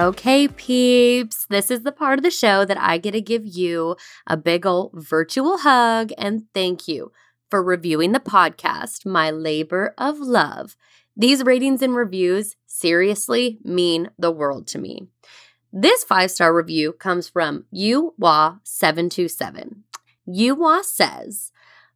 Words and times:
Okay, 0.00 0.48
peeps, 0.48 1.46
this 1.50 1.70
is 1.70 1.82
the 1.82 1.92
part 1.92 2.18
of 2.18 2.22
the 2.22 2.30
show 2.30 2.64
that 2.64 2.80
I 2.80 2.96
get 2.96 3.10
to 3.10 3.20
give 3.20 3.44
you 3.44 3.96
a 4.26 4.34
big 4.34 4.64
ol' 4.64 4.90
virtual 4.94 5.58
hug 5.58 6.10
and 6.16 6.44
thank 6.54 6.88
you 6.88 7.12
for 7.50 7.62
reviewing 7.62 8.12
the 8.12 8.18
podcast, 8.18 9.04
My 9.04 9.30
Labor 9.30 9.92
of 9.98 10.18
Love. 10.18 10.74
These 11.14 11.44
ratings 11.44 11.82
and 11.82 11.94
reviews 11.94 12.56
seriously 12.66 13.58
mean 13.62 14.08
the 14.18 14.30
world 14.30 14.66
to 14.68 14.78
me. 14.78 15.08
This 15.70 16.02
five 16.02 16.30
star 16.30 16.56
review 16.56 16.94
comes 16.94 17.28
from 17.28 17.66
UWA727. 17.74 19.82
UWA 20.26 20.82
says, 20.82 21.52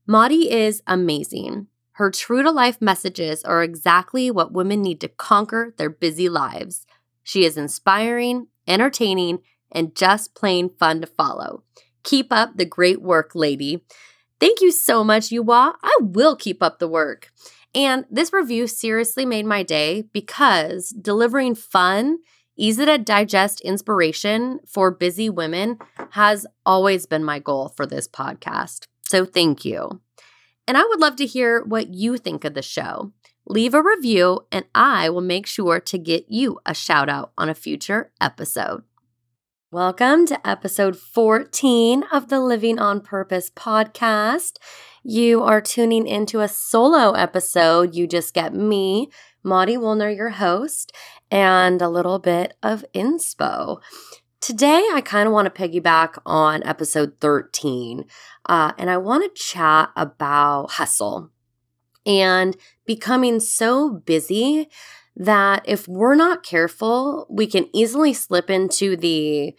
Maudie 0.06 0.52
is 0.52 0.82
amazing. 0.86 1.68
Her 1.92 2.10
true 2.10 2.42
to 2.42 2.50
life 2.50 2.82
messages 2.82 3.42
are 3.44 3.62
exactly 3.62 4.30
what 4.30 4.52
women 4.52 4.82
need 4.82 5.00
to 5.00 5.08
conquer 5.08 5.74
their 5.78 5.88
busy 5.88 6.28
lives. 6.28 6.84
She 7.24 7.44
is 7.44 7.56
inspiring, 7.56 8.46
entertaining, 8.68 9.40
and 9.72 9.96
just 9.96 10.34
plain 10.34 10.70
fun 10.78 11.00
to 11.00 11.06
follow. 11.06 11.64
Keep 12.04 12.28
up 12.30 12.56
the 12.56 12.64
great 12.64 13.02
work, 13.02 13.34
lady. 13.34 13.82
Thank 14.38 14.60
you 14.60 14.70
so 14.70 15.02
much, 15.02 15.30
Yuwa. 15.30 15.74
I 15.82 15.96
will 16.00 16.36
keep 16.36 16.62
up 16.62 16.78
the 16.78 16.88
work. 16.88 17.32
And 17.74 18.04
this 18.10 18.32
review 18.32 18.66
seriously 18.66 19.24
made 19.26 19.46
my 19.46 19.62
day 19.62 20.02
because 20.12 20.90
delivering 20.90 21.54
fun, 21.56 22.18
easy 22.56 22.84
to 22.84 22.98
digest 22.98 23.60
inspiration 23.62 24.60
for 24.66 24.90
busy 24.92 25.28
women 25.28 25.78
has 26.10 26.46
always 26.64 27.06
been 27.06 27.24
my 27.24 27.40
goal 27.40 27.70
for 27.76 27.86
this 27.86 28.06
podcast. 28.06 28.86
So 29.08 29.24
thank 29.24 29.64
you. 29.64 30.00
And 30.68 30.76
I 30.78 30.84
would 30.84 31.00
love 31.00 31.16
to 31.16 31.26
hear 31.26 31.62
what 31.64 31.88
you 31.92 32.16
think 32.16 32.44
of 32.44 32.54
the 32.54 32.62
show. 32.62 33.12
Leave 33.46 33.74
a 33.74 33.82
review, 33.82 34.40
and 34.50 34.64
I 34.74 35.10
will 35.10 35.20
make 35.20 35.46
sure 35.46 35.78
to 35.78 35.98
get 35.98 36.24
you 36.30 36.60
a 36.64 36.72
shout 36.72 37.10
out 37.10 37.32
on 37.36 37.50
a 37.50 37.54
future 37.54 38.10
episode. 38.18 38.84
Welcome 39.70 40.24
to 40.28 40.48
episode 40.48 40.96
14 40.96 42.04
of 42.10 42.30
the 42.30 42.40
Living 42.40 42.78
on 42.78 43.02
Purpose 43.02 43.50
podcast. 43.50 44.52
You 45.02 45.42
are 45.42 45.60
tuning 45.60 46.06
into 46.06 46.40
a 46.40 46.48
solo 46.48 47.12
episode. 47.12 47.94
You 47.94 48.06
just 48.06 48.32
get 48.32 48.54
me, 48.54 49.10
Maudie 49.42 49.76
Woolner, 49.76 50.08
your 50.08 50.30
host, 50.30 50.90
and 51.30 51.82
a 51.82 51.90
little 51.90 52.18
bit 52.18 52.56
of 52.62 52.82
inspo. 52.94 53.82
Today, 54.40 54.88
I 54.90 55.02
kind 55.04 55.26
of 55.26 55.34
want 55.34 55.54
to 55.54 55.68
piggyback 55.68 56.16
on 56.24 56.62
episode 56.62 57.18
13, 57.20 58.06
uh, 58.46 58.72
and 58.78 58.88
I 58.88 58.96
want 58.96 59.22
to 59.22 59.42
chat 59.42 59.90
about 59.96 60.70
hustle 60.72 61.30
and 62.06 62.56
becoming 62.86 63.40
so 63.40 63.90
busy 63.90 64.68
that 65.16 65.62
if 65.64 65.86
we're 65.86 66.14
not 66.14 66.42
careful, 66.42 67.26
we 67.30 67.46
can 67.46 67.68
easily 67.72 68.12
slip 68.12 68.50
into 68.50 68.96
the 68.96 69.54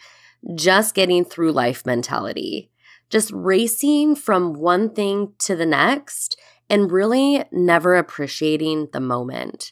just 0.53 0.93
getting 0.93 1.25
through 1.25 1.51
life 1.51 1.85
mentality, 1.85 2.69
just 3.09 3.31
racing 3.31 4.15
from 4.15 4.53
one 4.53 4.93
thing 4.93 5.33
to 5.39 5.55
the 5.55 5.65
next 5.65 6.39
and 6.69 6.91
really 6.91 7.43
never 7.51 7.95
appreciating 7.95 8.89
the 8.91 8.99
moment. 8.99 9.71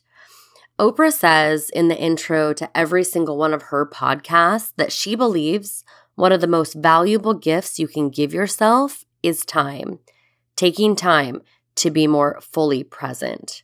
Oprah 0.80 1.14
says 1.14 1.70
in 1.70 1.88
the 1.88 1.98
intro 1.98 2.54
to 2.54 2.78
every 2.78 3.04
single 3.04 3.38
one 3.38 3.54
of 3.54 3.64
her 3.64 3.86
podcasts 3.86 4.74
that 4.78 4.92
she 4.92 5.16
believes 5.16 5.84
one 6.16 6.32
of 6.32 6.42
the 6.42 6.48
most 6.48 6.74
valuable 6.74 7.34
gifts 7.34 7.80
you 7.80 7.88
can 7.88 8.10
give 8.10 8.34
yourself 8.34 9.06
is 9.22 9.46
time. 9.46 10.00
Taking 10.56 10.96
time 10.96 11.42
to 11.76 11.92
be 11.92 12.08
more 12.08 12.40
fully 12.42 12.84
present. 12.84 13.64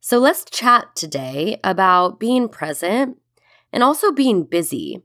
So 0.00 0.18
let's 0.18 0.44
chat 0.44 0.94
today 0.94 1.58
about 1.64 2.20
being 2.20 2.48
present 2.48 3.18
and 3.72 3.82
also 3.82 4.12
being 4.12 4.44
busy 4.44 5.02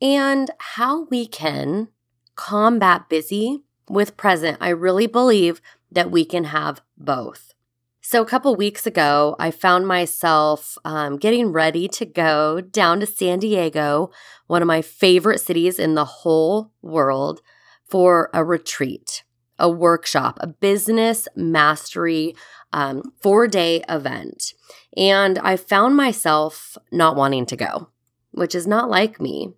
and 0.00 0.50
how 0.58 1.04
we 1.06 1.26
can 1.26 1.88
combat 2.36 3.08
busy 3.08 3.64
with 3.88 4.16
present. 4.16 4.56
I 4.60 4.70
really 4.70 5.06
believe 5.06 5.60
that 5.90 6.10
we 6.10 6.24
can 6.24 6.44
have 6.44 6.80
both. 6.96 7.54
So, 8.02 8.22
a 8.22 8.26
couple 8.26 8.56
weeks 8.56 8.86
ago, 8.86 9.36
I 9.38 9.50
found 9.50 9.86
myself 9.86 10.78
um, 10.84 11.18
getting 11.18 11.52
ready 11.52 11.86
to 11.88 12.06
go 12.06 12.60
down 12.60 13.00
to 13.00 13.06
San 13.06 13.40
Diego, 13.40 14.10
one 14.46 14.62
of 14.62 14.68
my 14.68 14.80
favorite 14.80 15.40
cities 15.40 15.78
in 15.78 15.94
the 15.94 16.04
whole 16.04 16.72
world, 16.80 17.42
for 17.84 18.30
a 18.32 18.42
retreat 18.42 19.22
a 19.60 19.68
workshop, 19.68 20.38
a 20.40 20.46
business 20.46 21.28
mastery 21.36 22.34
um, 22.72 23.12
four 23.20 23.46
day 23.46 23.84
event. 23.88 24.54
And 24.96 25.38
I 25.38 25.56
found 25.56 25.96
myself 25.96 26.76
not 26.90 27.16
wanting 27.16 27.46
to 27.46 27.56
go, 27.56 27.88
which 28.32 28.54
is 28.54 28.66
not 28.66 28.90
like 28.90 29.20
me. 29.20 29.52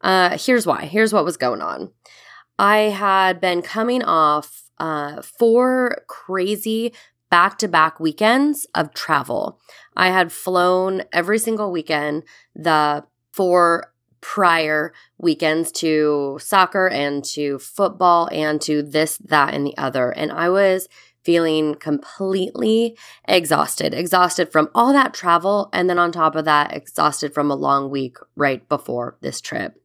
Uh, 0.00 0.36
here's 0.38 0.66
why. 0.66 0.84
Here's 0.84 1.12
what 1.12 1.24
was 1.24 1.36
going 1.36 1.62
on. 1.62 1.90
I 2.58 2.76
had 2.78 3.40
been 3.40 3.62
coming 3.62 4.02
off 4.02 4.64
uh, 4.78 5.22
four 5.22 6.02
crazy 6.06 6.92
back 7.30 7.58
to 7.58 7.68
back 7.68 7.98
weekends 7.98 8.66
of 8.74 8.94
travel. 8.94 9.58
I 9.96 10.08
had 10.08 10.32
flown 10.32 11.02
every 11.12 11.38
single 11.38 11.72
weekend 11.72 12.24
the 12.54 13.04
four 13.32 13.92
prior 14.26 14.92
weekends 15.18 15.70
to 15.70 16.36
soccer 16.42 16.88
and 16.88 17.24
to 17.24 17.60
football 17.60 18.28
and 18.32 18.60
to 18.60 18.82
this, 18.82 19.18
that, 19.18 19.54
and 19.54 19.64
the 19.64 19.78
other. 19.78 20.10
And 20.10 20.32
I 20.32 20.48
was 20.48 20.88
feeling 21.22 21.76
completely 21.76 22.98
exhausted, 23.28 23.94
exhausted 23.94 24.50
from 24.50 24.68
all 24.74 24.92
that 24.92 25.14
travel. 25.14 25.70
And 25.72 25.88
then 25.88 26.00
on 26.00 26.10
top 26.10 26.34
of 26.34 26.44
that, 26.44 26.74
exhausted 26.74 27.32
from 27.32 27.52
a 27.52 27.54
long 27.54 27.88
week 27.88 28.16
right 28.34 28.68
before 28.68 29.16
this 29.20 29.40
trip. 29.40 29.80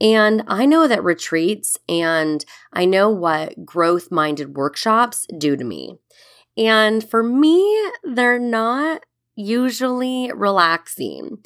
And 0.00 0.44
I 0.46 0.64
know 0.64 0.86
that 0.86 1.02
retreats 1.02 1.76
and 1.88 2.44
I 2.72 2.84
know 2.84 3.10
what 3.10 3.66
growth 3.66 4.12
minded 4.12 4.54
workshops 4.54 5.26
do 5.36 5.56
to 5.56 5.64
me. 5.64 5.98
And 6.56 7.02
for 7.02 7.24
me, 7.24 7.90
they're 8.04 8.38
not 8.38 9.02
usually 9.34 10.30
relaxing. 10.32 11.38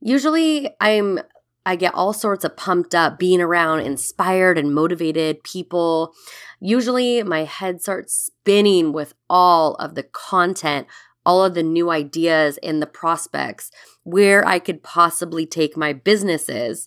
Usually, 0.00 0.68
I'm 0.80 1.20
I 1.66 1.74
get 1.74 1.94
all 1.94 2.12
sorts 2.12 2.44
of 2.44 2.56
pumped 2.56 2.94
up 2.94 3.18
being 3.18 3.40
around 3.40 3.80
inspired 3.80 4.56
and 4.56 4.72
motivated 4.72 5.42
people. 5.42 6.14
Usually, 6.60 7.24
my 7.24 7.42
head 7.42 7.82
starts 7.82 8.14
spinning 8.14 8.92
with 8.92 9.14
all 9.28 9.74
of 9.74 9.96
the 9.96 10.04
content, 10.04 10.86
all 11.26 11.44
of 11.44 11.54
the 11.54 11.64
new 11.64 11.90
ideas 11.90 12.56
and 12.62 12.80
the 12.80 12.86
prospects, 12.86 13.72
where 14.04 14.46
I 14.46 14.60
could 14.60 14.84
possibly 14.84 15.44
take 15.44 15.76
my 15.76 15.92
businesses. 15.92 16.86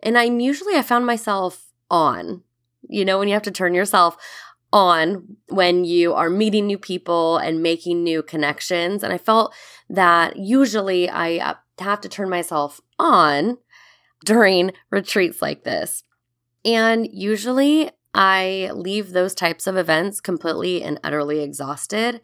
And 0.00 0.16
I'm 0.16 0.38
usually, 0.38 0.76
I 0.76 0.82
found 0.82 1.06
myself 1.06 1.66
on, 1.90 2.44
you 2.88 3.04
know, 3.04 3.18
when 3.18 3.26
you 3.26 3.34
have 3.34 3.42
to 3.42 3.50
turn 3.50 3.74
yourself 3.74 4.16
on 4.72 5.36
when 5.48 5.84
you 5.84 6.14
are 6.14 6.30
meeting 6.30 6.68
new 6.68 6.78
people 6.78 7.38
and 7.38 7.64
making 7.64 8.04
new 8.04 8.22
connections. 8.22 9.02
And 9.02 9.12
I 9.12 9.18
felt 9.18 9.52
that 9.88 10.36
usually 10.36 11.08
I 11.08 11.38
uh, 11.38 11.54
have 11.80 12.00
to 12.02 12.08
turn 12.08 12.30
myself 12.30 12.80
on 12.96 13.58
during 14.24 14.72
retreats 14.90 15.40
like 15.40 15.64
this. 15.64 16.04
And 16.64 17.08
usually 17.10 17.90
I 18.14 18.70
leave 18.74 19.12
those 19.12 19.34
types 19.34 19.66
of 19.66 19.76
events 19.76 20.20
completely 20.20 20.82
and 20.82 21.00
utterly 21.02 21.40
exhausted. 21.40 22.20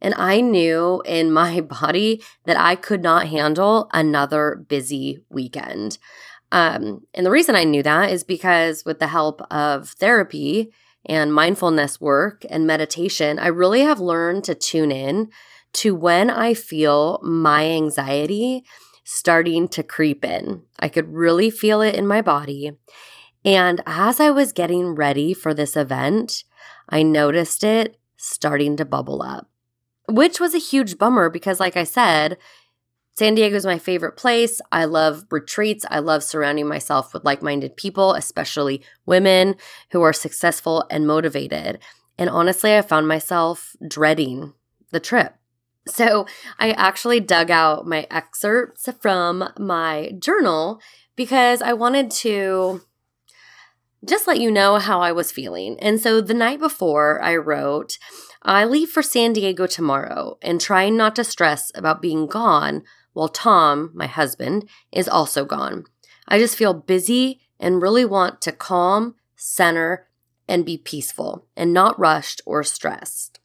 And 0.00 0.14
I 0.14 0.40
knew 0.40 1.02
in 1.04 1.32
my 1.32 1.60
body 1.80 2.22
that 2.44 2.58
I 2.58 2.74
could 2.74 3.02
not 3.02 3.28
handle 3.28 3.88
another 3.92 4.64
busy 4.68 5.24
weekend. 5.28 5.98
Um, 6.52 7.02
and 7.12 7.26
the 7.26 7.30
reason 7.30 7.56
I 7.56 7.64
knew 7.64 7.82
that 7.82 8.10
is 8.10 8.24
because 8.24 8.84
with 8.84 8.98
the 8.98 9.08
help 9.08 9.42
of 9.50 9.90
therapy 9.90 10.72
and 11.04 11.34
mindfulness 11.34 12.00
work 12.00 12.44
and 12.48 12.66
meditation, 12.66 13.38
I 13.38 13.48
really 13.48 13.80
have 13.80 14.00
learned 14.00 14.44
to 14.44 14.54
tune 14.54 14.92
in 14.92 15.30
to 15.74 15.94
when 15.94 16.30
I 16.30 16.54
feel 16.54 17.20
my 17.22 17.66
anxiety 17.66 18.64
starting 19.08 19.68
to 19.68 19.84
creep 19.84 20.24
in. 20.24 20.62
I 20.80 20.88
could 20.88 21.14
really 21.14 21.48
feel 21.48 21.80
it 21.80 21.94
in 21.94 22.08
my 22.08 22.20
body. 22.20 22.72
And 23.44 23.80
as 23.86 24.18
I 24.18 24.30
was 24.30 24.52
getting 24.52 24.96
ready 24.96 25.32
for 25.32 25.54
this 25.54 25.76
event, 25.76 26.42
I 26.88 27.04
noticed 27.04 27.62
it 27.62 27.98
starting 28.16 28.76
to 28.78 28.84
bubble 28.84 29.22
up, 29.22 29.48
which 30.08 30.40
was 30.40 30.56
a 30.56 30.58
huge 30.58 30.98
bummer 30.98 31.30
because, 31.30 31.60
like 31.60 31.76
I 31.76 31.84
said, 31.84 32.36
San 33.16 33.36
Diego 33.36 33.54
is 33.54 33.64
my 33.64 33.78
favorite 33.78 34.16
place. 34.16 34.60
I 34.72 34.86
love 34.86 35.24
retreats. 35.30 35.86
I 35.88 36.00
love 36.00 36.24
surrounding 36.24 36.66
myself 36.66 37.14
with 37.14 37.24
like 37.24 37.42
minded 37.42 37.76
people, 37.76 38.12
especially 38.14 38.82
women 39.06 39.54
who 39.92 40.02
are 40.02 40.12
successful 40.12 40.84
and 40.90 41.06
motivated. 41.06 41.78
And 42.18 42.28
honestly, 42.28 42.76
I 42.76 42.82
found 42.82 43.06
myself 43.06 43.76
dreading 43.86 44.52
the 44.90 45.00
trip. 45.00 45.36
So 45.88 46.26
I 46.58 46.72
actually 46.72 47.20
dug 47.20 47.50
out 47.50 47.86
my 47.86 48.06
excerpts 48.10 48.88
from 49.00 49.48
my 49.58 50.12
journal 50.18 50.80
because 51.14 51.62
I 51.62 51.72
wanted 51.72 52.10
to 52.12 52.82
just 54.04 54.26
let 54.26 54.40
you 54.40 54.50
know 54.50 54.78
how 54.78 55.00
I 55.00 55.12
was 55.12 55.32
feeling. 55.32 55.78
And 55.80 56.00
so 56.00 56.20
the 56.20 56.34
night 56.34 56.58
before, 56.60 57.22
I 57.22 57.36
wrote, 57.36 57.98
I 58.42 58.64
leave 58.64 58.90
for 58.90 59.02
San 59.02 59.32
Diego 59.32 59.66
tomorrow 59.66 60.38
and 60.42 60.60
trying 60.60 60.96
not 60.96 61.16
to 61.16 61.24
stress 61.24 61.72
about 61.74 62.02
being 62.02 62.26
gone 62.26 62.82
while 63.12 63.28
Tom, 63.28 63.90
my 63.94 64.06
husband, 64.06 64.68
is 64.92 65.08
also 65.08 65.44
gone. 65.44 65.84
I 66.28 66.38
just 66.38 66.56
feel 66.56 66.74
busy 66.74 67.40
and 67.58 67.80
really 67.80 68.04
want 68.04 68.40
to 68.42 68.52
calm, 68.52 69.14
center, 69.34 70.08
and 70.48 70.64
be 70.64 70.76
peaceful 70.76 71.46
and 71.56 71.72
not 71.72 71.98
rushed 71.98 72.40
or 72.44 72.62
stressed. 72.62 73.40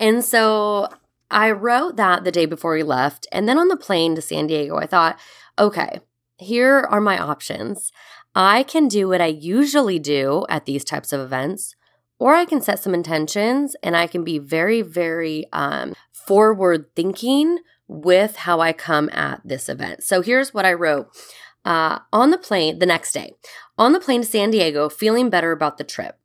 And 0.00 0.24
so 0.24 0.88
I 1.30 1.50
wrote 1.50 1.96
that 1.96 2.24
the 2.24 2.32
day 2.32 2.46
before 2.46 2.74
we 2.74 2.82
left. 2.82 3.26
And 3.32 3.48
then 3.48 3.58
on 3.58 3.68
the 3.68 3.76
plane 3.76 4.14
to 4.14 4.22
San 4.22 4.46
Diego, 4.46 4.76
I 4.76 4.86
thought, 4.86 5.18
okay, 5.58 6.00
here 6.36 6.86
are 6.90 7.00
my 7.00 7.18
options. 7.18 7.92
I 8.34 8.62
can 8.62 8.88
do 8.88 9.08
what 9.08 9.20
I 9.20 9.26
usually 9.26 9.98
do 9.98 10.46
at 10.48 10.64
these 10.64 10.84
types 10.84 11.12
of 11.12 11.20
events, 11.20 11.74
or 12.18 12.34
I 12.34 12.44
can 12.44 12.60
set 12.60 12.78
some 12.78 12.94
intentions 12.94 13.74
and 13.82 13.96
I 13.96 14.06
can 14.06 14.24
be 14.24 14.38
very, 14.38 14.82
very 14.82 15.46
um, 15.52 15.94
forward 16.12 16.86
thinking 16.94 17.58
with 17.88 18.36
how 18.36 18.60
I 18.60 18.72
come 18.72 19.08
at 19.10 19.40
this 19.44 19.68
event. 19.68 20.04
So 20.04 20.20
here's 20.20 20.52
what 20.52 20.66
I 20.66 20.72
wrote 20.74 21.08
uh, 21.64 22.00
on 22.12 22.30
the 22.30 22.38
plane 22.38 22.78
the 22.78 22.86
next 22.86 23.12
day. 23.12 23.32
On 23.76 23.92
the 23.92 24.00
plane 24.00 24.22
to 24.22 24.26
San 24.26 24.50
Diego, 24.50 24.88
feeling 24.88 25.30
better 25.30 25.52
about 25.52 25.78
the 25.78 25.84
trip. 25.84 26.18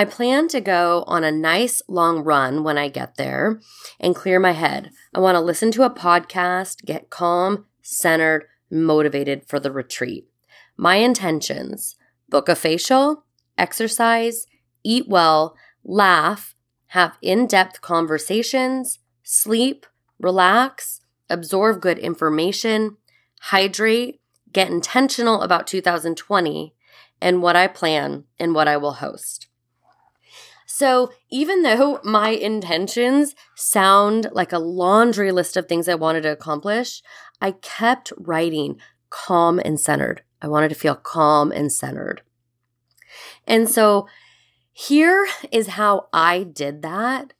I 0.00 0.06
plan 0.06 0.48
to 0.48 0.62
go 0.62 1.04
on 1.06 1.24
a 1.24 1.30
nice 1.30 1.82
long 1.86 2.24
run 2.24 2.64
when 2.64 2.78
I 2.78 2.88
get 2.88 3.16
there 3.16 3.60
and 4.00 4.16
clear 4.16 4.40
my 4.40 4.52
head. 4.52 4.92
I 5.14 5.20
want 5.20 5.36
to 5.36 5.42
listen 5.42 5.70
to 5.72 5.82
a 5.82 5.90
podcast, 5.90 6.86
get 6.86 7.10
calm, 7.10 7.66
centered, 7.82 8.46
motivated 8.70 9.46
for 9.46 9.60
the 9.60 9.70
retreat. 9.70 10.26
My 10.74 10.94
intentions 10.94 11.96
book 12.30 12.48
a 12.48 12.56
facial, 12.56 13.26
exercise, 13.58 14.46
eat 14.82 15.06
well, 15.06 15.54
laugh, 15.84 16.54
have 16.86 17.18
in 17.20 17.46
depth 17.46 17.82
conversations, 17.82 19.00
sleep, 19.22 19.84
relax, 20.18 21.02
absorb 21.28 21.82
good 21.82 21.98
information, 21.98 22.96
hydrate, 23.38 24.22
get 24.50 24.70
intentional 24.70 25.42
about 25.42 25.66
2020 25.66 26.74
and 27.20 27.42
what 27.42 27.54
I 27.54 27.66
plan 27.66 28.24
and 28.38 28.54
what 28.54 28.66
I 28.66 28.78
will 28.78 28.94
host. 28.94 29.49
So, 30.72 31.10
even 31.30 31.62
though 31.62 31.98
my 32.04 32.28
intentions 32.28 33.34
sound 33.56 34.28
like 34.30 34.52
a 34.52 34.60
laundry 34.60 35.32
list 35.32 35.56
of 35.56 35.66
things 35.66 35.88
I 35.88 35.96
wanted 35.96 36.22
to 36.22 36.30
accomplish, 36.30 37.02
I 37.40 37.50
kept 37.50 38.12
writing 38.16 38.78
calm 39.10 39.60
and 39.64 39.80
centered. 39.80 40.22
I 40.40 40.46
wanted 40.46 40.68
to 40.68 40.76
feel 40.76 40.94
calm 40.94 41.50
and 41.50 41.72
centered. 41.72 42.22
And 43.48 43.68
so, 43.68 44.06
here 44.72 45.26
is 45.50 45.66
how 45.70 46.06
I 46.12 46.44
did 46.44 46.82
that 46.82 47.32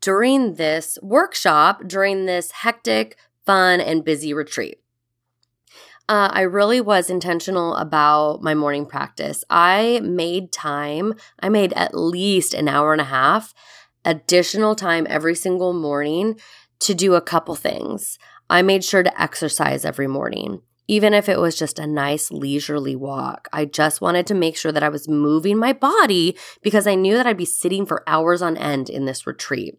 during 0.00 0.54
this 0.54 0.98
workshop, 1.02 1.82
during 1.86 2.24
this 2.24 2.52
hectic, 2.52 3.18
fun, 3.44 3.82
and 3.82 4.02
busy 4.02 4.32
retreat. 4.32 4.80
Uh, 6.08 6.30
I 6.32 6.42
really 6.42 6.80
was 6.80 7.10
intentional 7.10 7.74
about 7.74 8.40
my 8.40 8.54
morning 8.54 8.86
practice. 8.86 9.42
I 9.50 10.00
made 10.04 10.52
time, 10.52 11.14
I 11.40 11.48
made 11.48 11.72
at 11.72 11.96
least 11.96 12.54
an 12.54 12.68
hour 12.68 12.92
and 12.92 13.00
a 13.00 13.04
half 13.04 13.52
additional 14.04 14.76
time 14.76 15.06
every 15.10 15.34
single 15.34 15.72
morning 15.72 16.38
to 16.78 16.94
do 16.94 17.14
a 17.14 17.20
couple 17.20 17.56
things. 17.56 18.18
I 18.48 18.62
made 18.62 18.84
sure 18.84 19.02
to 19.02 19.20
exercise 19.20 19.84
every 19.84 20.06
morning, 20.06 20.62
even 20.86 21.12
if 21.12 21.28
it 21.28 21.40
was 21.40 21.58
just 21.58 21.80
a 21.80 21.88
nice 21.88 22.30
leisurely 22.30 22.94
walk. 22.94 23.48
I 23.52 23.64
just 23.64 24.00
wanted 24.00 24.28
to 24.28 24.34
make 24.34 24.56
sure 24.56 24.70
that 24.70 24.84
I 24.84 24.88
was 24.88 25.08
moving 25.08 25.58
my 25.58 25.72
body 25.72 26.36
because 26.62 26.86
I 26.86 26.94
knew 26.94 27.14
that 27.14 27.26
I'd 27.26 27.36
be 27.36 27.44
sitting 27.44 27.84
for 27.84 28.04
hours 28.06 28.42
on 28.42 28.56
end 28.56 28.88
in 28.88 29.06
this 29.06 29.26
retreat. 29.26 29.76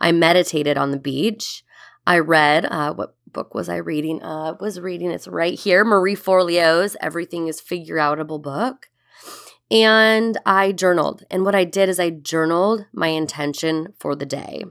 I 0.00 0.12
meditated 0.12 0.78
on 0.78 0.90
the 0.90 0.98
beach. 0.98 1.62
I 2.06 2.18
read 2.18 2.64
uh, 2.64 2.94
what 2.94 3.14
book 3.32 3.54
was 3.54 3.68
I 3.68 3.76
reading? 3.76 4.22
Uh, 4.22 4.56
was 4.60 4.80
reading 4.80 5.10
it's 5.10 5.28
right 5.28 5.58
here, 5.58 5.84
Marie 5.84 6.14
Forleo's 6.14 6.96
Everything 7.00 7.48
is 7.48 7.60
Figure 7.60 7.96
Outable 7.96 8.40
book. 8.40 8.88
And 9.70 10.36
I 10.44 10.72
journaled. 10.72 11.24
And 11.30 11.44
what 11.44 11.54
I 11.54 11.64
did 11.64 11.88
is 11.88 12.00
I 12.00 12.10
journaled 12.10 12.86
my 12.92 13.08
intention 13.08 13.94
for 13.98 14.16
the 14.16 14.26
day. 14.26 14.64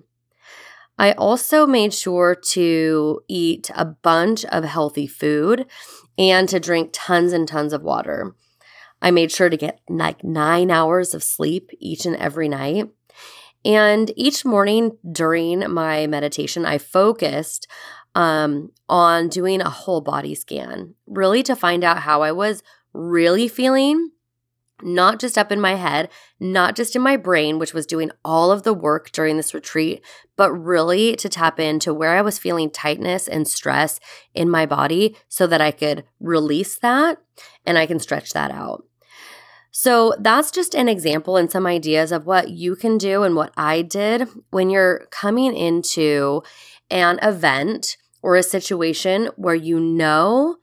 I 0.97 1.13
also 1.13 1.65
made 1.65 1.94
sure 1.94 2.35
to 2.35 3.21
eat 3.29 3.71
a 3.73 3.85
bunch 3.85 4.44
of 4.45 4.65
healthy 4.65 5.07
food 5.07 5.65
and 6.17 6.50
to 6.50 6.59
drink 6.59 6.89
tons 6.91 7.31
and 7.31 7.47
tons 7.47 7.71
of 7.71 7.81
water. 7.81 8.35
I 9.01 9.11
made 9.11 9.31
sure 9.31 9.50
to 9.50 9.56
get 9.56 9.79
like 9.88 10.25
nine 10.25 10.69
hours 10.69 11.13
of 11.13 11.23
sleep 11.23 11.69
each 11.79 12.06
and 12.06 12.17
every 12.17 12.50
night. 12.50 12.89
And 13.63 14.11
each 14.15 14.45
morning 14.45 14.97
during 15.09 15.69
my 15.71 16.07
meditation, 16.07 16.65
I 16.65 16.77
focused 16.77 17.67
um, 18.15 18.71
on 18.88 19.30
doing 19.30 19.61
a 19.61 19.69
whole 19.69 20.01
body 20.01 20.35
scan, 20.35 20.95
really 21.06 21.44
to 21.44 21.56
find 21.56 21.83
out 21.83 21.99
how 21.99 22.21
I 22.21 22.31
was 22.31 22.63
really 22.94 23.47
feeling, 23.47 24.11
not 24.81 25.19
just 25.19 25.37
up 25.37 25.51
in 25.51 25.61
my 25.61 25.75
head, 25.75 26.09
not 26.39 26.75
just 26.75 26.95
in 26.95 27.01
my 27.01 27.18
brain, 27.18 27.59
which 27.59 27.73
was 27.73 27.85
doing 27.85 28.11
all 28.23 28.51
of 28.51 28.63
the 28.63 28.73
work 28.73 29.11
during 29.11 29.37
this 29.37 29.54
retreat, 29.54 30.01
but 30.35 30.51
really 30.51 31.16
to 31.18 31.30
tap 31.30 31.59
into 31.59 31.94
where 31.94 32.18
I 32.18 32.21
was 32.21 32.39
feeling 32.39 32.69
tightness 32.69 33.28
and 33.28 33.47
stress 33.47 33.99
in 34.33 34.49
my 34.49 34.66
body 34.66 35.16
so 35.28 35.45
that 35.47 35.61
I 35.61 35.71
could 35.71 36.06
release 36.19 36.78
that 36.80 37.21
and 37.66 37.78
I 37.78 37.85
can 37.85 37.99
stretch 37.99 38.33
that 38.33 38.51
out. 38.51 38.85
So 39.71 40.16
that's 40.19 40.51
just 40.51 40.73
an 40.73 40.89
example 40.89 41.37
and 41.37 41.51
some 41.51 41.68
ideas 41.68 42.11
of 42.11 42.25
what 42.25 42.49
you 42.49 42.75
can 42.75 42.97
do 42.97 43.23
and 43.23 43.35
what 43.35 43.54
I 43.56 43.81
did 43.81 44.28
when 44.49 44.69
you're 44.69 45.07
coming 45.11 45.56
into 45.56 46.42
an 46.89 47.19
event 47.21 47.97
or 48.21 48.35
a 48.35 48.43
situation 48.43 49.29
where 49.35 49.55
you 49.55 49.79
know 49.79 50.57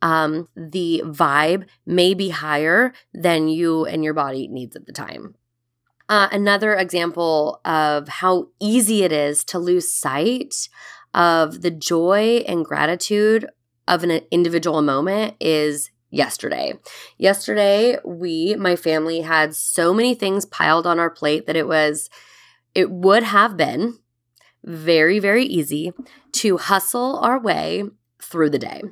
um, 0.00 0.48
the 0.56 1.02
vibe 1.04 1.66
may 1.86 2.14
be 2.14 2.30
higher 2.30 2.92
than 3.14 3.48
you 3.48 3.84
and 3.84 4.02
your 4.02 4.14
body 4.14 4.48
needs 4.48 4.74
at 4.74 4.86
the 4.86 4.92
time. 4.92 5.34
Uh, 6.08 6.28
another 6.32 6.74
example 6.74 7.60
of 7.64 8.08
how 8.08 8.48
easy 8.60 9.02
it 9.02 9.12
is 9.12 9.44
to 9.44 9.58
lose 9.58 9.92
sight 9.92 10.68
of 11.14 11.62
the 11.62 11.70
joy 11.70 12.44
and 12.48 12.64
gratitude 12.64 13.48
of 13.86 14.02
an 14.02 14.10
individual 14.30 14.82
moment 14.82 15.34
is 15.40 15.90
yesterday. 16.10 16.74
Yesterday, 17.18 17.98
we, 18.04 18.54
my 18.56 18.76
family, 18.76 19.20
had 19.22 19.54
so 19.54 19.94
many 19.94 20.14
things 20.14 20.44
piled 20.44 20.86
on 20.86 20.98
our 20.98 21.10
plate 21.10 21.46
that 21.46 21.56
it 21.56 21.66
was, 21.66 22.10
it 22.74 22.90
would 22.90 23.22
have 23.22 23.56
been 23.56 23.98
very, 24.64 25.18
very 25.18 25.44
easy 25.44 25.92
to 26.32 26.56
hustle 26.58 27.18
our 27.18 27.38
way 27.38 27.84
through 28.20 28.50
the 28.50 28.58
day 28.58 28.82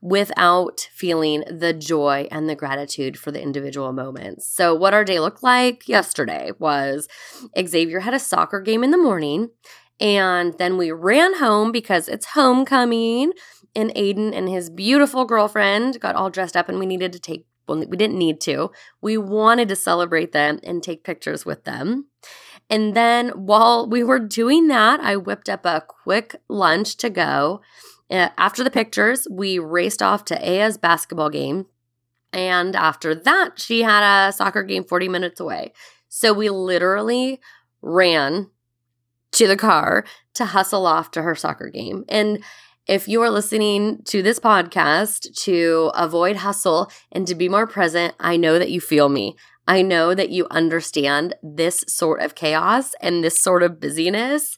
without 0.00 0.88
feeling 0.92 1.42
the 1.50 1.72
joy 1.72 2.28
and 2.30 2.48
the 2.48 2.54
gratitude 2.54 3.18
for 3.18 3.32
the 3.32 3.42
individual 3.42 3.92
moments. 3.92 4.46
So, 4.46 4.74
what 4.74 4.94
our 4.94 5.04
day 5.04 5.18
looked 5.18 5.42
like 5.42 5.88
yesterday 5.88 6.52
was 6.58 7.08
Xavier 7.58 8.00
had 8.00 8.14
a 8.14 8.20
soccer 8.20 8.60
game 8.60 8.84
in 8.84 8.90
the 8.90 8.98
morning, 8.98 9.50
and 10.00 10.56
then 10.58 10.76
we 10.76 10.92
ran 10.92 11.38
home 11.38 11.72
because 11.72 12.08
it's 12.08 12.26
homecoming 12.26 13.32
and 13.74 13.90
Aiden 13.94 14.34
and 14.34 14.48
his 14.48 14.70
beautiful 14.70 15.24
girlfriend 15.24 16.00
got 16.00 16.14
all 16.14 16.30
dressed 16.30 16.56
up 16.56 16.68
and 16.68 16.78
we 16.78 16.86
needed 16.86 17.12
to 17.12 17.20
take 17.20 17.46
well 17.66 17.84
we 17.86 17.96
didn't 17.96 18.18
need 18.18 18.40
to. 18.42 18.70
We 19.00 19.18
wanted 19.18 19.68
to 19.68 19.76
celebrate 19.76 20.32
them 20.32 20.58
and 20.62 20.82
take 20.82 21.04
pictures 21.04 21.44
with 21.44 21.64
them. 21.64 22.06
And 22.70 22.94
then 22.94 23.30
while 23.30 23.88
we 23.88 24.02
were 24.02 24.18
doing 24.18 24.68
that, 24.68 25.00
I 25.00 25.16
whipped 25.16 25.48
up 25.48 25.64
a 25.64 25.84
quick 25.86 26.36
lunch 26.48 26.96
to 26.98 27.10
go. 27.10 27.60
Uh, 28.10 28.28
after 28.36 28.62
the 28.62 28.70
pictures, 28.70 29.26
we 29.30 29.58
raced 29.58 30.02
off 30.02 30.24
to 30.26 30.46
Aya's 30.46 30.76
basketball 30.76 31.30
game. 31.30 31.66
And 32.32 32.76
after 32.76 33.14
that, 33.14 33.58
she 33.58 33.82
had 33.82 34.28
a 34.28 34.32
soccer 34.32 34.62
game 34.62 34.84
40 34.84 35.08
minutes 35.08 35.40
away. 35.40 35.72
So 36.08 36.32
we 36.32 36.50
literally 36.50 37.40
ran 37.80 38.50
to 39.32 39.46
the 39.46 39.56
car 39.56 40.04
to 40.34 40.46
hustle 40.46 40.86
off 40.86 41.10
to 41.12 41.22
her 41.22 41.34
soccer 41.34 41.68
game. 41.68 42.04
And 42.08 42.42
if 42.86 43.06
you 43.06 43.20
are 43.20 43.30
listening 43.30 44.02
to 44.04 44.22
this 44.22 44.40
podcast 44.40 45.34
to 45.44 45.90
avoid 45.94 46.36
hustle 46.36 46.90
and 47.12 47.26
to 47.26 47.34
be 47.34 47.48
more 47.48 47.66
present, 47.66 48.14
I 48.18 48.38
know 48.38 48.58
that 48.58 48.70
you 48.70 48.80
feel 48.80 49.10
me. 49.10 49.36
I 49.68 49.82
know 49.82 50.14
that 50.14 50.30
you 50.30 50.46
understand 50.50 51.34
this 51.42 51.84
sort 51.86 52.22
of 52.22 52.34
chaos 52.34 52.94
and 53.02 53.22
this 53.22 53.38
sort 53.38 53.62
of 53.62 53.78
busyness. 53.78 54.56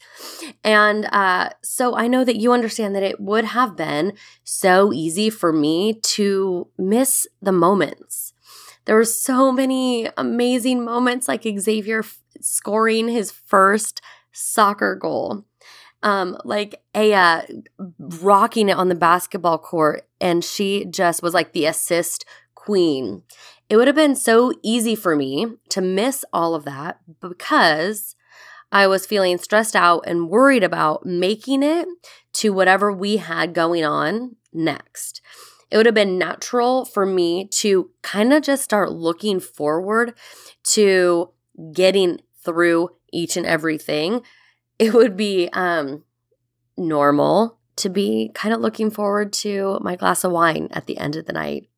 And 0.63 1.07
uh, 1.07 1.51
so 1.63 1.97
I 1.97 2.07
know 2.07 2.25
that 2.25 2.37
you 2.37 2.53
understand 2.53 2.95
that 2.95 3.03
it 3.03 3.21
would 3.21 3.45
have 3.45 3.77
been 3.77 4.13
so 4.45 4.93
easy 4.93 5.29
for 5.29 5.53
me 5.53 5.95
to 5.95 6.69
miss 6.79 7.27
the 7.43 7.51
moments. 7.51 8.33
There 8.85 8.95
were 8.95 9.05
so 9.05 9.51
many 9.51 10.09
amazing 10.17 10.85
moments, 10.85 11.27
like 11.27 11.43
Xavier 11.43 12.01
f- 12.01 12.21
scoring 12.41 13.09
his 13.09 13.33
first 13.33 14.01
soccer 14.33 14.95
goal. 14.95 15.45
Um, 16.03 16.39
like 16.45 16.81
Aya 16.95 17.43
rocking 17.99 18.71
it 18.71 18.77
on 18.77 18.89
the 18.89 18.95
basketball 18.95 19.59
court, 19.59 20.09
and 20.19 20.43
she 20.43 20.87
just 20.87 21.23
was 21.23 21.35
like 21.35 21.53
the 21.53 21.67
assist 21.67 22.25
queen. 22.55 23.23
It 23.71 23.77
would 23.77 23.87
have 23.87 23.97
been 23.97 24.17
so 24.17 24.53
easy 24.65 24.97
for 24.97 25.15
me 25.15 25.47
to 25.69 25.81
miss 25.81 26.25
all 26.33 26.57
of 26.57 26.65
that 26.65 26.99
because 27.21 28.17
I 28.73 28.89
was 28.89 29.07
feeling 29.07 29.39
stressed 29.39 29.77
out 29.77 30.03
and 30.09 30.29
worried 30.29 30.65
about 30.65 31.07
making 31.07 31.63
it 31.63 31.87
to 32.35 32.53
whatever 32.53 32.93
we 32.93 33.19
had 33.19 33.55
going 33.55 33.85
on 33.85 34.35
next. 34.53 35.23
It 35.71 35.77
would 35.77 35.87
have 35.87 35.95
been 35.95 36.19
natural 36.19 36.85
for 36.85 37.07
me 37.07 37.47
to 37.47 37.91
kind 38.03 38.33
of 38.33 38.43
just 38.43 38.65
start 38.65 38.91
looking 38.91 39.39
forward 39.39 40.15
to 40.65 41.31
getting 41.73 42.21
through 42.45 42.91
each 43.13 43.37
and 43.37 43.47
everything. 43.47 44.23
It 44.81 44.95
would 44.95 45.17
be 45.17 45.49
um, 45.53 46.03
normal 46.77 47.59
to 47.77 47.89
be 47.89 48.33
kind 48.35 48.53
of 48.53 48.61
looking 48.61 48.91
forward 48.91 49.33
to 49.35 49.79
my 49.81 49.95
glass 49.95 50.25
of 50.25 50.33
wine 50.33 50.69
at 50.73 50.87
the 50.87 50.99
end 50.99 51.15
of 51.15 51.27
the 51.27 51.33
night. 51.33 51.69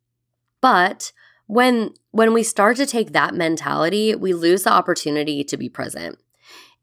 But 0.62 1.12
when 1.52 1.92
when 2.12 2.32
we 2.32 2.42
start 2.42 2.78
to 2.78 2.86
take 2.86 3.12
that 3.12 3.34
mentality, 3.34 4.14
we 4.14 4.32
lose 4.32 4.62
the 4.62 4.72
opportunity 4.72 5.44
to 5.44 5.58
be 5.58 5.68
present. 5.68 6.18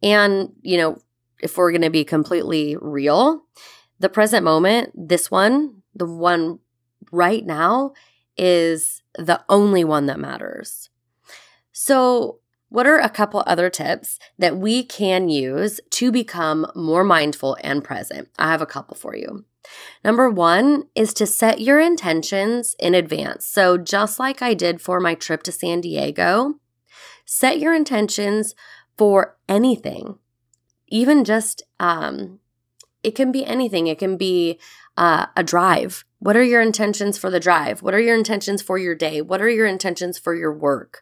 And, 0.03 0.53
you 0.61 0.77
know, 0.77 1.01
if 1.41 1.57
we're 1.57 1.71
going 1.71 1.81
to 1.81 1.89
be 1.89 2.03
completely 2.03 2.77
real, 2.79 3.45
the 3.99 4.09
present 4.09 4.43
moment, 4.43 4.91
this 4.95 5.31
one, 5.31 5.81
the 5.95 6.05
one 6.05 6.59
right 7.11 7.43
now 7.43 7.93
is 8.37 9.01
the 9.17 9.43
only 9.49 9.83
one 9.83 10.05
that 10.05 10.19
matters. 10.19 10.91
So, 11.71 12.38
what 12.69 12.87
are 12.87 12.99
a 12.99 13.09
couple 13.09 13.43
other 13.45 13.69
tips 13.69 14.19
that 14.37 14.57
we 14.57 14.83
can 14.83 15.27
use 15.27 15.79
to 15.91 16.11
become 16.11 16.71
more 16.75 17.03
mindful 17.03 17.57
and 17.63 17.83
present? 17.83 18.29
I 18.37 18.51
have 18.51 18.61
a 18.61 18.67
couple 18.67 18.95
for 18.95 19.15
you. 19.15 19.45
Number 20.03 20.29
one 20.29 20.85
is 20.95 21.13
to 21.15 21.25
set 21.25 21.61
your 21.61 21.79
intentions 21.79 22.75
in 22.79 22.95
advance. 22.95 23.45
So, 23.45 23.77
just 23.77 24.19
like 24.19 24.41
I 24.41 24.53
did 24.53 24.81
for 24.81 24.99
my 24.99 25.15
trip 25.15 25.43
to 25.43 25.51
San 25.51 25.81
Diego, 25.81 26.55
set 27.25 27.59
your 27.59 27.73
intentions 27.73 28.55
for 28.97 29.37
anything, 29.47 30.17
even 30.87 31.23
just, 31.23 31.63
um, 31.79 32.38
it 33.03 33.15
can 33.15 33.31
be 33.31 33.45
anything. 33.45 33.87
It 33.87 33.99
can 33.99 34.17
be 34.17 34.59
uh, 34.97 35.27
a 35.35 35.43
drive. 35.43 36.03
What 36.19 36.35
are 36.35 36.43
your 36.43 36.61
intentions 36.61 37.17
for 37.17 37.29
the 37.29 37.39
drive? 37.39 37.81
What 37.81 37.93
are 37.93 37.99
your 37.99 38.15
intentions 38.15 38.61
for 38.61 38.77
your 38.77 38.95
day? 38.95 39.21
What 39.21 39.41
are 39.41 39.49
your 39.49 39.65
intentions 39.65 40.17
for 40.17 40.35
your 40.35 40.53
work? 40.53 41.01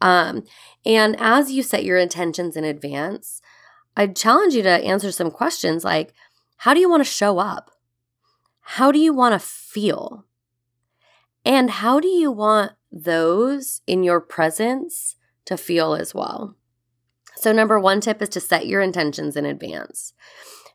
Um, 0.00 0.44
and 0.86 1.16
as 1.18 1.50
you 1.50 1.62
set 1.62 1.84
your 1.84 1.98
intentions 1.98 2.56
in 2.56 2.64
advance, 2.64 3.42
I 3.96 4.06
challenge 4.06 4.54
you 4.54 4.62
to 4.62 4.70
answer 4.70 5.10
some 5.10 5.30
questions 5.30 5.84
like, 5.84 6.14
how 6.58 6.74
do 6.74 6.80
you 6.80 6.88
want 6.88 7.04
to 7.04 7.10
show 7.10 7.38
up? 7.38 7.72
How 8.60 8.92
do 8.92 8.98
you 8.98 9.12
want 9.12 9.32
to 9.32 9.38
feel? 9.44 10.24
And 11.44 11.70
how 11.70 11.98
do 11.98 12.06
you 12.06 12.30
want 12.30 12.72
those 12.92 13.80
in 13.86 14.04
your 14.04 14.20
presence 14.20 15.16
to 15.46 15.56
feel 15.56 15.94
as 15.94 16.14
well? 16.14 16.56
So, 17.34 17.50
number 17.50 17.80
one 17.80 18.00
tip 18.00 18.22
is 18.22 18.28
to 18.30 18.40
set 18.40 18.68
your 18.68 18.80
intentions 18.80 19.36
in 19.36 19.44
advance. 19.44 20.12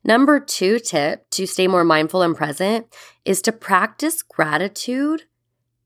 Number 0.04 0.40
two 0.40 0.80
tip 0.80 1.30
to 1.32 1.46
stay 1.46 1.68
more 1.68 1.84
mindful 1.84 2.22
and 2.22 2.36
present 2.36 2.88
is 3.26 3.42
to 3.44 3.52
practice 3.52 4.24
gratitude 4.24 5.24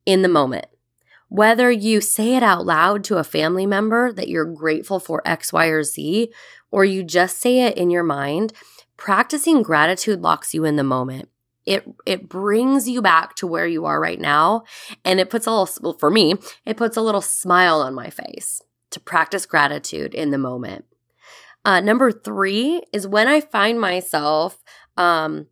in 0.06 0.22
the 0.22 0.28
moment. 0.28 0.66
Whether 1.30 1.72
you 1.72 2.02
say 2.02 2.36
it 2.36 2.44
out 2.44 2.66
loud 2.66 3.04
to 3.06 3.18
a 3.18 3.24
family 3.24 3.66
member 3.66 4.12
that 4.12 4.28
you're 4.28 4.46
grateful 4.46 5.00
for 5.00 5.22
X, 5.26 5.54
Y, 5.54 5.68
or 5.68 5.84
Z, 5.84 6.32
or 6.72 6.84
you 6.84 7.04
just 7.04 7.40
say 7.40 7.62
it 7.62 7.78
in 7.78 7.90
your 7.90 8.04
mind, 8.04 8.52
practicing 8.98 9.64
gratitude 9.64 10.22
locks 10.22 10.54
you 10.54 10.66
in 10.66 10.76
the 10.76 10.84
moment. 10.84 11.30
It 11.66 11.88
it 12.06 12.28
brings 12.28 12.90
you 12.90 13.02
back 13.02 13.36
to 13.36 13.48
where 13.48 13.68
you 13.68 13.86
are 13.86 14.00
right 14.00 14.20
now 14.20 14.64
and 15.06 15.20
it 15.20 15.30
puts 15.30 15.48
a 15.48 15.52
little 15.52 15.70
well, 15.82 15.98
for 15.98 16.10
me, 16.10 16.36
it 16.66 16.76
puts 16.76 16.98
a 16.98 17.02
little 17.02 17.22
smile 17.22 17.82
on 17.82 17.94
my 17.94 18.10
face 18.10 18.62
to 18.90 19.00
practice 19.00 19.46
gratitude 19.46 20.14
in 20.14 20.32
the 20.32 20.38
moment. 20.38 20.86
Uh, 21.64 21.80
number 21.80 22.12
three 22.12 22.82
is 22.92 23.08
when 23.08 23.28
I 23.28 23.42
find 23.42 23.80
myself 23.80 24.64
um, 24.98 25.48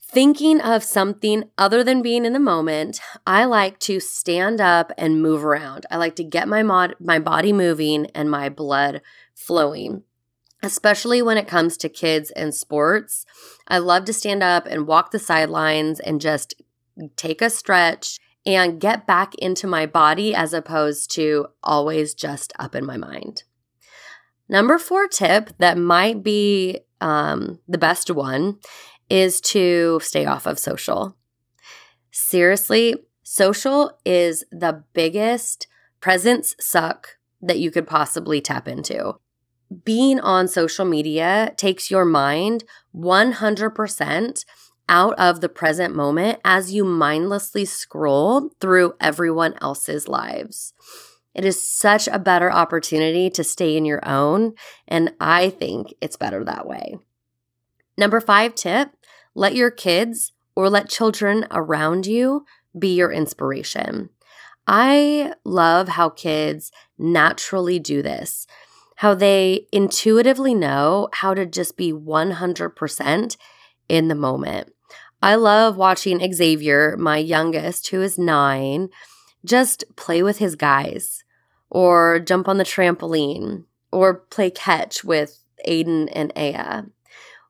thinking 0.00 0.60
of 0.60 0.84
something 0.84 1.50
other 1.58 1.82
than 1.82 2.02
being 2.02 2.24
in 2.24 2.32
the 2.32 2.40
moment, 2.40 3.00
I 3.26 3.44
like 3.44 3.80
to 3.80 3.98
stand 3.98 4.60
up 4.60 4.92
and 4.96 5.20
move 5.20 5.44
around. 5.44 5.84
I 5.90 5.96
like 5.96 6.16
to 6.16 6.24
get 6.24 6.48
my 6.48 6.62
mod- 6.62 6.96
my 7.00 7.18
body 7.18 7.52
moving 7.52 8.06
and 8.14 8.30
my 8.30 8.48
blood 8.48 9.02
flowing 9.34 10.04
especially 10.62 11.22
when 11.22 11.38
it 11.38 11.48
comes 11.48 11.76
to 11.76 11.88
kids 11.88 12.30
and 12.32 12.54
sports. 12.54 13.24
I 13.68 13.78
love 13.78 14.04
to 14.06 14.12
stand 14.12 14.42
up 14.42 14.66
and 14.66 14.86
walk 14.86 15.10
the 15.10 15.18
sidelines 15.18 16.00
and 16.00 16.20
just 16.20 16.54
take 17.16 17.40
a 17.42 17.50
stretch 17.50 18.18
and 18.44 18.80
get 18.80 19.06
back 19.06 19.34
into 19.36 19.66
my 19.66 19.86
body 19.86 20.34
as 20.34 20.52
opposed 20.52 21.10
to 21.12 21.46
always 21.62 22.14
just 22.14 22.52
up 22.58 22.74
in 22.74 22.84
my 22.84 22.96
mind. 22.96 23.44
Number 24.48 24.78
four 24.78 25.08
tip 25.08 25.50
that 25.58 25.78
might 25.78 26.22
be 26.22 26.80
um, 27.00 27.58
the 27.68 27.78
best 27.78 28.10
one 28.10 28.58
is 29.10 29.40
to 29.40 30.00
stay 30.02 30.26
off 30.26 30.46
of 30.46 30.58
social. 30.58 31.16
Seriously, 32.10 32.96
social 33.22 33.98
is 34.04 34.44
the 34.50 34.84
biggest 34.92 35.66
presence 36.00 36.54
suck 36.58 37.18
that 37.40 37.58
you 37.58 37.70
could 37.70 37.86
possibly 37.86 38.40
tap 38.40 38.66
into 38.66 39.16
being 39.84 40.20
on 40.20 40.48
social 40.48 40.84
media 40.84 41.52
takes 41.56 41.90
your 41.90 42.04
mind 42.04 42.64
100% 42.94 44.44
out 44.88 45.14
of 45.18 45.40
the 45.40 45.48
present 45.48 45.94
moment 45.94 46.38
as 46.44 46.72
you 46.72 46.84
mindlessly 46.84 47.64
scroll 47.64 48.50
through 48.60 48.94
everyone 49.00 49.54
else's 49.60 50.06
lives. 50.06 50.72
It 51.36 51.44
is 51.44 51.62
such 51.62 52.08
a 52.08 52.18
better 52.18 52.50
opportunity 52.50 53.30
to 53.30 53.44
stay 53.44 53.76
in 53.76 53.84
your 53.84 54.00
own, 54.08 54.54
and 54.88 55.12
I 55.20 55.50
think 55.50 55.94
it's 56.00 56.16
better 56.16 56.42
that 56.42 56.66
way. 56.66 56.96
Number 57.96 58.20
five 58.20 58.54
tip 58.54 58.90
let 59.34 59.54
your 59.54 59.70
kids 59.70 60.32
or 60.56 60.70
let 60.70 60.88
children 60.88 61.46
around 61.50 62.06
you 62.06 62.46
be 62.76 62.96
your 62.96 63.12
inspiration. 63.12 64.08
I 64.66 65.34
love 65.44 65.88
how 65.88 66.08
kids 66.08 66.72
naturally 66.98 67.78
do 67.78 68.02
this 68.02 68.46
how 68.96 69.14
they 69.14 69.66
intuitively 69.72 70.54
know 70.54 71.08
how 71.12 71.34
to 71.34 71.46
just 71.46 71.76
be 71.76 71.92
100% 71.92 73.36
in 73.88 74.08
the 74.08 74.14
moment. 74.14 74.72
I 75.22 75.34
love 75.34 75.76
watching 75.76 76.32
Xavier, 76.32 76.96
my 76.96 77.18
youngest, 77.18 77.88
who 77.88 78.00
is 78.02 78.18
nine, 78.18 78.88
just 79.44 79.84
play 79.96 80.22
with 80.22 80.38
his 80.38 80.56
guys 80.56 81.24
or 81.70 82.18
jump 82.20 82.48
on 82.48 82.58
the 82.58 82.64
trampoline 82.64 83.64
or 83.92 84.14
play 84.14 84.50
catch 84.50 85.04
with 85.04 85.42
Aiden 85.66 86.08
and 86.12 86.32
Aya. 86.36 86.84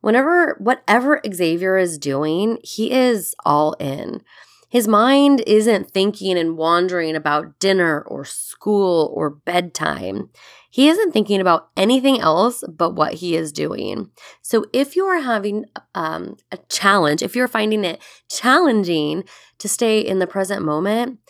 Whenever, 0.01 0.57
whatever 0.61 1.21
Xavier 1.33 1.77
is 1.77 1.99
doing, 1.99 2.59
he 2.63 2.93
is 2.93 3.35
all 3.45 3.73
in. 3.75 4.23
His 4.69 4.89
mind 4.89 5.43
isn't 5.47 5.91
thinking 5.91 6.37
and 6.37 6.57
wandering 6.57 7.17
about 7.17 7.59
dinner 7.59 8.03
or 8.03 8.25
school 8.25 9.13
or 9.15 9.31
bedtime. 9.31 10.31
He 10.71 10.89
isn't 10.89 11.13
thinking 11.13 11.41
about 11.41 11.71
anything 11.77 12.21
else 12.21 12.63
but 12.69 12.95
what 12.95 13.15
he 13.15 13.37
is 13.37 13.53
doing. 13.53 14.11
So 14.43 14.67
if 14.73 14.95
you 14.95 15.07
are 15.07 15.21
having 15.21 15.65
um, 15.95 16.37
a 16.53 16.59
challenge, 16.69 17.23
if 17.23 17.35
you're 17.35 17.49
finding 17.49 17.85
it 17.85 18.03
challenging 18.29 19.25
to 19.59 19.69
stay 19.69 20.01
in 20.01 20.19
the 20.19 20.27
present 20.27 20.63
moment, 20.63 21.21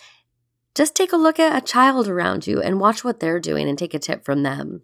just 0.76 0.95
take 0.95 1.12
a 1.12 1.16
look 1.16 1.40
at 1.40 1.56
a 1.56 1.66
child 1.66 2.06
around 2.06 2.47
you 2.47 2.61
and 2.61 2.78
watch 2.78 3.02
what 3.02 3.18
they're 3.18 3.40
doing 3.40 3.66
and 3.66 3.78
take 3.78 3.95
a 3.95 3.99
tip 3.99 4.25
from 4.25 4.42
them. 4.42 4.83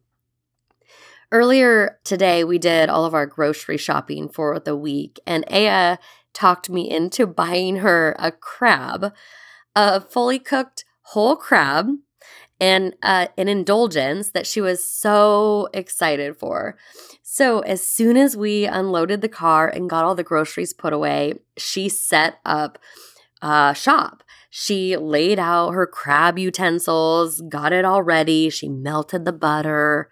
Earlier 1.31 1.99
today, 2.03 2.45
we 2.45 2.59
did 2.59 2.89
all 2.89 3.05
of 3.05 3.15
our 3.15 3.27
grocery 3.27 3.77
shopping 3.77 4.29
for 4.29 4.59
the 4.59 4.77
week, 4.77 5.21
and 5.27 5.45
Aya 5.51 5.99
talked 6.33 6.71
me 6.71 6.91
into 6.91 7.27
buying 7.27 7.77
her 7.77 8.17
a 8.19 8.33
crab, 8.33 9.13
a 9.77 10.01
fully 10.01 10.39
cooked 10.39 10.85
whole 11.03 11.37
crab, 11.37 11.89
and 12.59 12.95
uh, 13.03 13.27
an 13.37 13.49
indulgence 13.49 14.31
that 14.31 14.47
she 14.47 14.61
was 14.61 14.89
so 14.89 15.69
excited 15.75 16.39
for. 16.39 16.79
So, 17.23 17.61
as 17.61 17.85
soon 17.85 18.17
as 18.17 18.37
we 18.37 18.67
unloaded 18.67 19.21
the 19.21 19.29
car 19.29 19.69
and 19.69 19.91
got 19.91 20.05
all 20.05 20.15
the 20.15 20.23
groceries 20.23 20.73
put 20.73 20.93
away, 20.93 21.35
she 21.57 21.89
set 21.89 22.39
up 22.45 22.79
uh, 23.43 23.73
shop. 23.73 24.23
She 24.55 24.99
laid 24.99 25.39
out 25.39 25.71
her 25.71 25.87
crab 25.87 26.39
utensils, 26.39 27.41
got 27.49 27.73
it 27.73 27.87
all 27.87 28.03
ready. 28.03 28.51
She 28.51 28.69
melted 28.69 29.25
the 29.25 29.33
butter. 29.33 30.11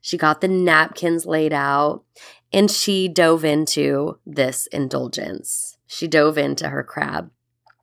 She 0.00 0.16
got 0.16 0.40
the 0.40 0.46
napkins 0.46 1.26
laid 1.26 1.52
out 1.52 2.04
and 2.52 2.70
she 2.70 3.08
dove 3.08 3.44
into 3.44 4.20
this 4.24 4.68
indulgence. 4.68 5.76
She 5.88 6.06
dove 6.06 6.38
into 6.38 6.68
her 6.68 6.84
crab. 6.84 7.32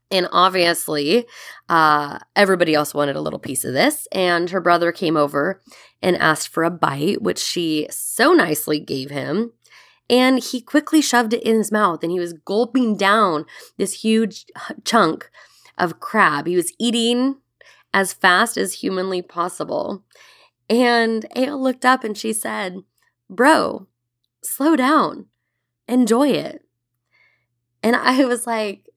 And 0.10 0.30
obviously, 0.32 1.26
uh, 1.68 2.20
everybody 2.38 2.74
else 2.74 2.94
wanted 2.94 3.18
a 3.18 3.22
little 3.22 3.38
piece 3.38 3.66
of 3.66 3.74
this. 3.74 4.08
And 4.14 4.50
her 4.52 4.62
brother 4.62 4.94
came 4.94 5.18
over 5.18 5.62
and 6.02 6.16
asked 6.16 6.48
for 6.48 6.64
a 6.64 6.72
bite, 6.72 7.22
which 7.22 7.40
she 7.40 7.86
so 7.90 8.32
nicely 8.32 8.80
gave 8.80 9.10
him. 9.10 9.52
And 10.10 10.42
he 10.42 10.62
quickly 10.62 11.02
shoved 11.02 11.34
it 11.34 11.44
in 11.44 11.58
his 11.58 11.70
mouth 11.70 12.02
and 12.02 12.14
he 12.14 12.20
was 12.22 12.32
gulping 12.32 12.96
down 12.96 13.46
this 13.76 14.04
huge 14.04 14.46
chunk 14.86 15.30
of 15.78 16.00
crab. 16.00 16.48
He 16.48 16.56
was 16.56 16.74
eating 16.80 17.38
as 17.94 18.14
fast 18.14 18.58
as 18.58 18.74
humanly 18.74 19.22
possible. 19.22 20.04
And 20.70 21.26
Aya 21.36 21.56
looked 21.56 21.86
up 21.86 22.04
and 22.04 22.18
she 22.18 22.34
said, 22.34 22.78
Bro, 23.30 23.88
slow 24.44 24.76
down, 24.76 25.28
enjoy 25.88 26.30
it. 26.30 26.64
And 27.84 27.96
I 27.96 28.26
was 28.26 28.46
like, 28.46 28.88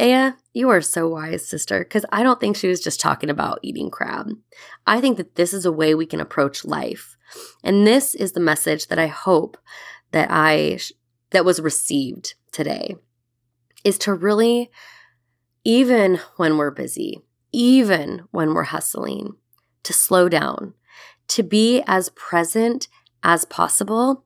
Aya, 0.00 0.32
you 0.52 0.70
are 0.70 0.80
so 0.80 1.08
wise, 1.08 1.46
sister, 1.46 1.80
because 1.80 2.04
I 2.10 2.22
don't 2.22 2.40
think 2.40 2.56
she 2.56 2.68
was 2.68 2.80
just 2.80 3.00
talking 3.00 3.30
about 3.30 3.60
eating 3.62 3.90
crab. 3.90 4.30
I 4.86 5.00
think 5.00 5.16
that 5.18 5.36
this 5.36 5.52
is 5.52 5.64
a 5.64 5.72
way 5.72 5.94
we 5.94 6.06
can 6.06 6.20
approach 6.20 6.64
life. 6.64 7.16
And 7.62 7.86
this 7.86 8.14
is 8.14 8.32
the 8.32 8.40
message 8.40 8.88
that 8.88 8.98
I 8.98 9.06
hope 9.06 9.56
that 10.10 10.28
I 10.30 10.78
that 11.30 11.44
was 11.44 11.60
received 11.60 12.34
today 12.52 12.96
is 13.82 13.98
to 13.98 14.14
really 14.14 14.70
even 15.64 16.20
when 16.36 16.58
we're 16.58 16.70
busy, 16.70 17.22
even 17.50 18.24
when 18.30 18.52
we're 18.52 18.64
hustling, 18.64 19.34
to 19.82 19.92
slow 19.92 20.28
down, 20.28 20.74
to 21.28 21.42
be 21.42 21.82
as 21.86 22.10
present 22.10 22.88
as 23.22 23.46
possible. 23.46 24.24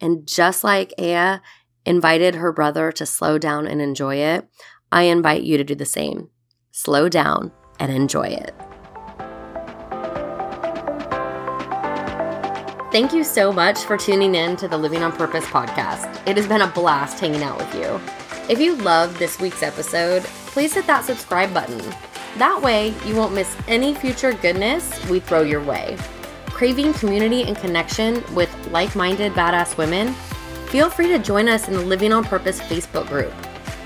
And 0.00 0.26
just 0.26 0.64
like 0.64 0.94
Aya 0.98 1.40
invited 1.84 2.36
her 2.36 2.52
brother 2.52 2.90
to 2.92 3.04
slow 3.04 3.38
down 3.38 3.66
and 3.66 3.80
enjoy 3.82 4.16
it, 4.16 4.48
I 4.90 5.02
invite 5.02 5.42
you 5.42 5.58
to 5.58 5.64
do 5.64 5.74
the 5.74 5.84
same. 5.84 6.30
Slow 6.72 7.08
down 7.08 7.52
and 7.78 7.92
enjoy 7.92 8.28
it. 8.28 8.54
Thank 12.90 13.12
you 13.12 13.22
so 13.22 13.52
much 13.52 13.80
for 13.80 13.98
tuning 13.98 14.34
in 14.34 14.56
to 14.56 14.66
the 14.66 14.78
Living 14.78 15.02
on 15.02 15.12
Purpose 15.12 15.44
podcast. 15.44 16.26
It 16.26 16.38
has 16.38 16.46
been 16.46 16.62
a 16.62 16.68
blast 16.68 17.20
hanging 17.20 17.42
out 17.42 17.58
with 17.58 17.74
you. 17.74 18.00
If 18.48 18.60
you 18.60 18.76
loved 18.76 19.18
this 19.18 19.38
week's 19.38 19.62
episode, 19.62 20.24
please 20.58 20.74
hit 20.74 20.88
that 20.88 21.04
subscribe 21.04 21.54
button. 21.54 21.78
That 22.36 22.60
way, 22.60 22.92
you 23.06 23.14
won't 23.14 23.32
miss 23.32 23.56
any 23.68 23.94
future 23.94 24.32
goodness 24.32 25.08
we 25.08 25.20
throw 25.20 25.42
your 25.42 25.62
way. 25.62 25.96
Craving 26.46 26.94
community 26.94 27.44
and 27.44 27.56
connection 27.56 28.24
with 28.34 28.50
like 28.72 28.96
minded 28.96 29.34
badass 29.34 29.78
women? 29.78 30.12
Feel 30.66 30.90
free 30.90 31.06
to 31.10 31.20
join 31.20 31.48
us 31.48 31.68
in 31.68 31.74
the 31.74 31.80
Living 31.80 32.12
on 32.12 32.24
Purpose 32.24 32.58
Facebook 32.58 33.06
group. 33.06 33.32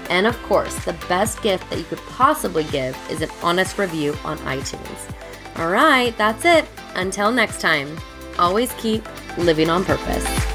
And 0.08 0.26
of 0.26 0.42
course, 0.44 0.74
the 0.86 0.94
best 1.10 1.42
gift 1.42 1.68
that 1.68 1.78
you 1.78 1.84
could 1.84 2.00
possibly 2.08 2.64
give 2.64 2.96
is 3.10 3.20
an 3.20 3.28
honest 3.42 3.76
review 3.76 4.16
on 4.24 4.38
iTunes. 4.38 5.14
All 5.56 5.68
right, 5.68 6.16
that's 6.16 6.46
it. 6.46 6.64
Until 6.94 7.30
next 7.30 7.60
time 7.60 7.98
always 8.38 8.72
keep 8.78 9.06
living 9.36 9.68
on 9.68 9.84
purpose. 9.84 10.51